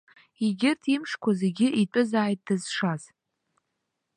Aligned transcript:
Егьырҭ 0.45 0.83
имшқәа 0.93 1.31
зегьы 1.39 1.67
итәызааит 1.81 2.39
дызшаз. 2.45 3.03